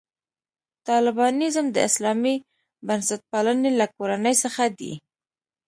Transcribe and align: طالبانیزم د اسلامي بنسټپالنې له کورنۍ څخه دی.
طالبانیزم 0.87 1.65
د 1.71 1.77
اسلامي 1.89 2.35
بنسټپالنې 2.87 3.71
له 3.79 3.85
کورنۍ 3.95 4.35
څخه 4.43 4.63
دی. 4.79 4.93